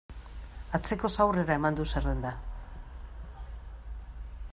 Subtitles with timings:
[0.77, 2.31] Atzekoz aurrera eman du zerrenda.